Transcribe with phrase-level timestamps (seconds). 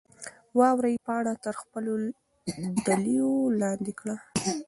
[0.57, 1.93] واورې پاڼه تر خپلو
[2.87, 4.15] دلیو لاندې کړه.